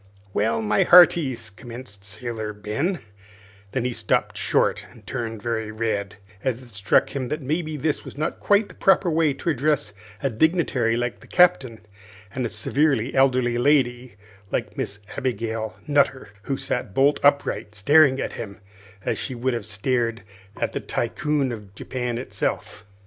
[0.33, 3.01] "Well, my hearties," commenced Sailor Ben
[3.73, 8.03] then he stopped short and turned very red, as it struck him that maybe this
[8.03, 9.93] was not quite the proper way to address
[10.23, 11.81] a dignitary like the Captain
[12.33, 14.15] and a severe elderly lady
[14.49, 18.59] like Miss Abigail Nutter, who sat bolt upright staring at him
[19.05, 20.23] as she would have stared
[20.59, 22.87] at the Tycoon of Japan himself.